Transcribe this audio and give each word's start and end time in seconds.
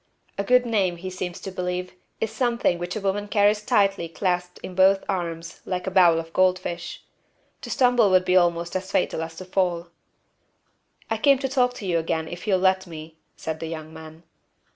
A 0.35 0.43
good 0.43 0.65
name, 0.65 0.97
he 0.97 1.11
seems 1.11 1.39
to 1.41 1.51
believe, 1.51 1.93
is 2.19 2.31
something 2.31 2.79
which 2.79 2.95
a 2.95 2.99
woman 3.01 3.27
carries 3.27 3.61
tightly 3.61 4.09
clasped 4.09 4.57
in 4.63 4.73
both 4.73 5.03
arms 5.07 5.61
like 5.63 5.85
a 5.85 5.91
bowl 5.91 6.17
of 6.19 6.33
goldfish. 6.33 7.03
To 7.61 7.69
stumble 7.69 8.09
would 8.09 8.25
be 8.25 8.35
almost 8.35 8.75
as 8.75 8.89
fatal 8.89 9.21
as 9.21 9.35
to 9.35 9.45
fall. 9.45 9.89
"I 11.11 11.19
came 11.19 11.37
to 11.37 11.47
talk 11.47 11.75
to 11.75 11.85
you 11.85 11.99
again, 11.99 12.27
if 12.27 12.47
you'll 12.47 12.57
let 12.57 12.87
me," 12.87 13.15
said 13.37 13.59
the 13.59 13.67
young 13.67 13.93
man. 13.93 14.23